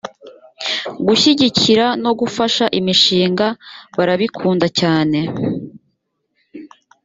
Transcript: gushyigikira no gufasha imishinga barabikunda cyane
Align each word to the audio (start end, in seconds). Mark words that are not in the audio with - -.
gushyigikira 1.05 1.85
no 2.03 2.11
gufasha 2.19 2.65
imishinga 2.79 3.47
barabikunda 3.97 4.67
cyane 4.79 5.19